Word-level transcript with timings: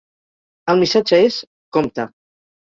El 0.73 0.81
missatge 0.83 1.19
és 1.27 1.37
"Compte". 1.79 2.09